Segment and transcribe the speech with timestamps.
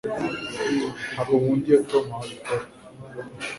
[1.13, 2.63] Ntabwo nkunda iyo Tom abikora